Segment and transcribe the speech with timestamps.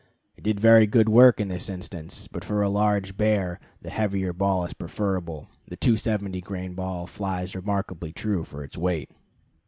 [0.35, 4.33] It did very good work in this instance, but for a large bear the heavier
[4.33, 5.47] ball is preferable.
[5.67, 9.11] The 270 grain ball flies remarkably true for its weight.